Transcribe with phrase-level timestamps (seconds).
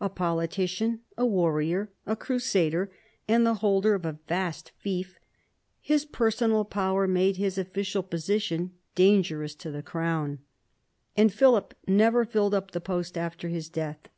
[0.00, 2.92] A politician, a warrior, a crusader,
[3.26, 5.18] and the holder of a vast fief,
[5.80, 10.38] his personal power made his official position dangerous to the crown,
[11.16, 14.08] and Philip never filled up the post after his death.